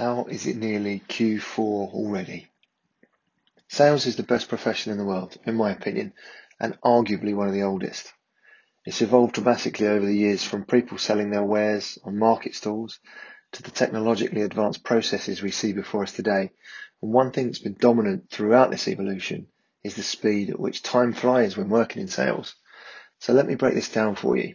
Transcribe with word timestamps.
How 0.00 0.24
is 0.30 0.46
it 0.46 0.56
nearly 0.56 1.02
Q4 1.10 1.92
already? 1.92 2.48
Sales 3.68 4.06
is 4.06 4.16
the 4.16 4.22
best 4.22 4.48
profession 4.48 4.90
in 4.92 4.96
the 4.96 5.04
world, 5.04 5.36
in 5.44 5.56
my 5.56 5.72
opinion, 5.72 6.14
and 6.58 6.80
arguably 6.80 7.34
one 7.34 7.48
of 7.48 7.52
the 7.52 7.64
oldest. 7.64 8.10
It's 8.86 9.02
evolved 9.02 9.34
dramatically 9.34 9.86
over 9.86 10.06
the 10.06 10.16
years 10.16 10.42
from 10.42 10.64
people 10.64 10.96
selling 10.96 11.28
their 11.28 11.42
wares 11.42 11.98
on 12.02 12.18
market 12.18 12.54
stalls 12.54 12.98
to 13.52 13.62
the 13.62 13.70
technologically 13.70 14.40
advanced 14.40 14.84
processes 14.84 15.42
we 15.42 15.50
see 15.50 15.74
before 15.74 16.04
us 16.04 16.12
today. 16.12 16.50
And 17.02 17.12
one 17.12 17.30
thing 17.30 17.48
that's 17.48 17.58
been 17.58 17.76
dominant 17.78 18.30
throughout 18.30 18.70
this 18.70 18.88
evolution 18.88 19.48
is 19.84 19.96
the 19.96 20.02
speed 20.02 20.48
at 20.48 20.58
which 20.58 20.82
time 20.82 21.12
flies 21.12 21.58
when 21.58 21.68
working 21.68 22.00
in 22.00 22.08
sales. 22.08 22.54
So 23.18 23.34
let 23.34 23.46
me 23.46 23.54
break 23.54 23.74
this 23.74 23.92
down 23.92 24.14
for 24.14 24.34
you. 24.34 24.54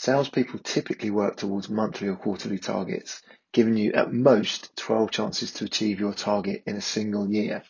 Salespeople 0.00 0.60
typically 0.60 1.10
work 1.10 1.36
towards 1.36 1.68
monthly 1.68 2.06
or 2.06 2.14
quarterly 2.14 2.60
targets, 2.60 3.20
giving 3.52 3.76
you 3.76 3.92
at 3.94 4.12
most 4.12 4.76
12 4.76 5.10
chances 5.10 5.52
to 5.54 5.64
achieve 5.64 5.98
your 5.98 6.14
target 6.14 6.62
in 6.66 6.76
a 6.76 6.80
single 6.80 7.28
year. 7.28 7.64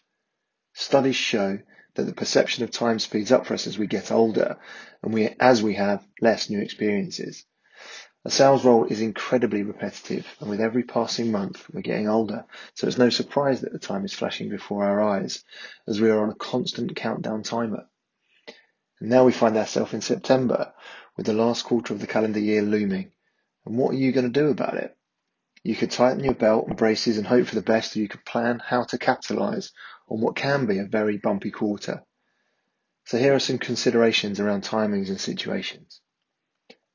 Studies 0.75 1.16
show 1.16 1.59
that 1.95 2.02
the 2.02 2.12
perception 2.12 2.65
of 2.65 2.71
time 2.71 2.99
speeds 2.99 3.33
up 3.33 3.47
for 3.47 3.55
us 3.55 3.66
as 3.66 3.79
we 3.79 3.87
get 3.87 4.12
older 4.12 4.59
and 5.02 5.15
we, 5.15 5.30
as 5.41 5.62
we 5.62 5.75
have 5.77 6.07
less 6.21 6.51
new 6.51 6.61
experiences. 6.61 7.47
A 8.27 8.30
sales 8.30 8.63
role 8.63 8.85
is 8.85 9.01
incredibly 9.01 9.63
repetitive 9.63 10.27
and 10.38 10.51
with 10.51 10.60
every 10.60 10.83
passing 10.83 11.33
month 11.33 11.65
we're 11.73 11.80
getting 11.80 12.10
older. 12.10 12.45
So 12.74 12.87
it's 12.87 12.99
no 12.99 13.09
surprise 13.09 13.63
that 13.63 13.73
the 13.73 13.79
time 13.79 14.05
is 14.05 14.13
flashing 14.13 14.51
before 14.51 14.85
our 14.85 15.01
eyes 15.01 15.43
as 15.87 15.99
we 15.99 16.10
are 16.10 16.23
on 16.23 16.29
a 16.29 16.35
constant 16.35 16.95
countdown 16.95 17.43
timer. 17.43 17.87
And 19.01 19.09
now 19.09 19.24
we 19.24 19.33
find 19.33 19.57
ourselves 19.57 19.95
in 19.95 20.02
September 20.02 20.74
with 21.19 21.27
the 21.27 21.35
last 21.35 21.65
quarter 21.65 21.93
of 21.93 22.01
the 22.01 22.07
calendar 22.07 22.39
year 22.39 22.63
looming. 22.63 23.11
And 23.67 23.77
what 23.77 23.91
are 23.91 23.99
you 23.99 24.13
going 24.13 24.33
to 24.33 24.41
do 24.41 24.49
about 24.49 24.75
it? 24.75 24.97
You 25.65 25.75
could 25.75 25.91
tighten 25.91 26.23
your 26.23 26.35
belt 26.35 26.69
and 26.69 26.77
braces 26.77 27.19
and 27.19 27.27
hope 27.27 27.49
for 27.49 27.57
the 27.57 27.61
best, 27.61 27.95
or 27.95 27.99
you 27.99 28.09
could 28.09 28.25
plan 28.25 28.63
how 28.65 28.85
to 28.85 28.97
capitalize 28.97 29.73
on 30.09 30.21
what 30.21 30.37
can 30.37 30.65
be 30.66 30.79
a 30.79 30.87
very 30.87 31.19
bumpy 31.19 31.51
quarter. 31.51 32.05
So 33.05 33.19
here 33.19 33.35
are 33.35 33.41
some 33.41 33.59
considerations 33.59 34.38
around 34.38 34.63
timings 34.63 35.09
and 35.09 35.21
situations. 35.21 36.01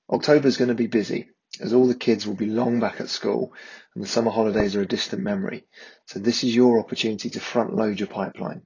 October 0.09 0.47
is 0.47 0.57
going 0.57 0.69
to 0.69 0.73
be 0.75 0.87
busy 0.87 1.29
as 1.59 1.73
all 1.73 1.87
the 1.87 1.93
kids 1.93 2.25
will 2.25 2.35
be 2.35 2.45
long 2.45 2.79
back 2.79 3.01
at 3.01 3.09
school 3.09 3.53
and 3.93 4.03
the 4.03 4.07
summer 4.07 4.31
holidays 4.31 4.75
are 4.75 4.81
a 4.81 4.87
distant 4.87 5.21
memory. 5.21 5.65
So 6.05 6.19
this 6.19 6.43
is 6.43 6.55
your 6.55 6.79
opportunity 6.79 7.29
to 7.31 7.39
front 7.39 7.75
load 7.75 7.99
your 7.99 8.07
pipeline. 8.07 8.61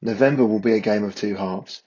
November 0.00 0.46
will 0.46 0.60
be 0.60 0.72
a 0.72 0.80
game 0.80 1.04
of 1.04 1.14
two 1.14 1.36
halves. 1.36 1.82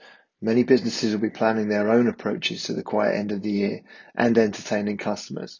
Many 0.46 0.62
businesses 0.62 1.12
will 1.12 1.22
be 1.22 1.32
planning 1.32 1.70
their 1.70 1.90
own 1.90 2.08
approaches 2.08 2.66
to 2.66 2.74
the 2.74 2.84
quiet 2.84 3.16
end 3.16 3.32
of 3.32 3.42
the 3.42 3.50
year 3.50 3.82
and 4.14 4.38
entertaining 4.38 4.98
customers. 4.98 5.60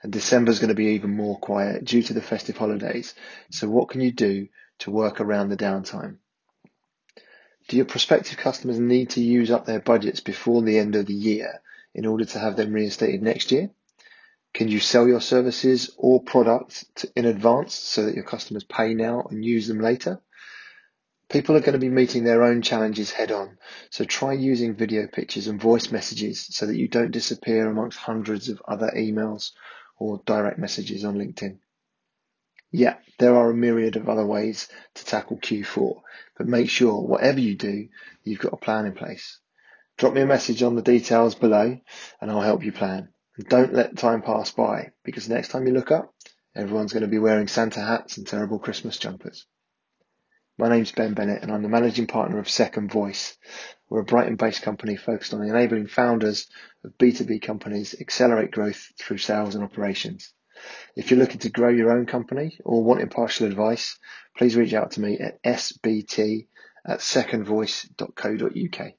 And 0.00 0.12
December 0.12 0.52
is 0.52 0.60
going 0.60 0.68
to 0.68 0.76
be 0.76 0.94
even 0.94 1.16
more 1.16 1.36
quiet 1.36 1.84
due 1.84 2.04
to 2.04 2.14
the 2.14 2.22
festive 2.22 2.56
holidays. 2.56 3.16
So 3.50 3.68
what 3.68 3.88
can 3.88 4.00
you 4.00 4.12
do 4.12 4.46
to 4.78 4.92
work 4.92 5.20
around 5.20 5.48
the 5.48 5.56
downtime? 5.56 6.18
Do 7.66 7.76
your 7.76 7.86
prospective 7.86 8.38
customers 8.38 8.78
need 8.78 9.10
to 9.10 9.20
use 9.20 9.50
up 9.50 9.66
their 9.66 9.80
budgets 9.80 10.20
before 10.20 10.62
the 10.62 10.78
end 10.78 10.94
of 10.94 11.06
the 11.06 11.12
year 11.12 11.60
in 11.92 12.06
order 12.06 12.24
to 12.24 12.38
have 12.38 12.54
them 12.54 12.72
reinstated 12.72 13.20
next 13.20 13.50
year? 13.50 13.70
Can 14.54 14.68
you 14.68 14.78
sell 14.78 15.08
your 15.08 15.20
services 15.20 15.90
or 15.96 16.22
products 16.22 16.84
in 17.16 17.24
advance 17.24 17.74
so 17.74 18.04
that 18.04 18.14
your 18.14 18.22
customers 18.22 18.62
pay 18.62 18.94
now 18.94 19.26
and 19.28 19.44
use 19.44 19.66
them 19.66 19.80
later? 19.80 20.20
People 21.28 21.56
are 21.56 21.60
going 21.60 21.74
to 21.74 21.78
be 21.78 21.90
meeting 21.90 22.24
their 22.24 22.42
own 22.42 22.62
challenges 22.62 23.10
head 23.10 23.30
on, 23.30 23.58
so 23.90 24.04
try 24.04 24.32
using 24.32 24.74
video 24.74 25.06
pictures 25.06 25.46
and 25.46 25.60
voice 25.60 25.90
messages 25.90 26.46
so 26.50 26.64
that 26.64 26.76
you 26.76 26.88
don't 26.88 27.10
disappear 27.10 27.68
amongst 27.68 27.98
hundreds 27.98 28.48
of 28.48 28.62
other 28.66 28.90
emails 28.96 29.50
or 29.98 30.22
direct 30.24 30.58
messages 30.58 31.04
on 31.04 31.16
LinkedIn. 31.16 31.58
Yeah, 32.70 32.96
there 33.18 33.36
are 33.36 33.50
a 33.50 33.54
myriad 33.54 33.96
of 33.96 34.08
other 34.08 34.24
ways 34.24 34.68
to 34.94 35.04
tackle 35.04 35.38
Q4, 35.38 36.00
but 36.36 36.46
make 36.46 36.70
sure 36.70 37.00
whatever 37.00 37.40
you 37.40 37.56
do, 37.56 37.88
you've 38.24 38.40
got 38.40 38.54
a 38.54 38.58
plan 38.58 38.86
in 38.86 38.92
place. 38.92 39.38
Drop 39.98 40.14
me 40.14 40.20
a 40.20 40.26
message 40.26 40.62
on 40.62 40.76
the 40.76 40.82
details 40.82 41.34
below 41.34 41.78
and 42.20 42.30
I'll 42.30 42.40
help 42.40 42.64
you 42.64 42.72
plan. 42.72 43.08
And 43.36 43.48
don't 43.48 43.74
let 43.74 43.96
time 43.98 44.22
pass 44.22 44.50
by 44.52 44.92
because 45.04 45.28
next 45.28 45.48
time 45.48 45.66
you 45.66 45.72
look 45.72 45.90
up, 45.90 46.14
everyone's 46.54 46.92
going 46.92 47.02
to 47.02 47.08
be 47.08 47.18
wearing 47.18 47.48
Santa 47.48 47.80
hats 47.80 48.16
and 48.16 48.26
terrible 48.26 48.58
Christmas 48.58 48.96
jumpers. 48.96 49.46
My 50.60 50.68
name's 50.68 50.90
Ben 50.90 51.14
Bennett 51.14 51.44
and 51.44 51.52
I'm 51.52 51.62
the 51.62 51.68
managing 51.68 52.08
partner 52.08 52.40
of 52.40 52.50
Second 52.50 52.90
Voice. 52.90 53.36
We're 53.88 54.00
a 54.00 54.04
Brighton 54.04 54.34
based 54.34 54.60
company 54.60 54.96
focused 54.96 55.32
on 55.32 55.44
enabling 55.44 55.86
founders 55.86 56.48
of 56.82 56.98
B2B 56.98 57.42
companies 57.42 57.94
accelerate 58.00 58.50
growth 58.50 58.90
through 58.98 59.18
sales 59.18 59.54
and 59.54 59.62
operations. 59.62 60.32
If 60.96 61.12
you're 61.12 61.20
looking 61.20 61.38
to 61.40 61.48
grow 61.48 61.68
your 61.68 61.92
own 61.92 62.06
company 62.06 62.58
or 62.64 62.82
want 62.82 63.02
impartial 63.02 63.46
advice, 63.46 64.00
please 64.36 64.56
reach 64.56 64.74
out 64.74 64.90
to 64.92 65.00
me 65.00 65.20
at 65.20 65.40
sbt 65.44 66.48
at 66.84 66.98
secondvoice.co.uk. 66.98 68.92